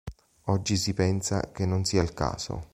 [0.45, 2.69] Oggi si pensa che non sia il caso.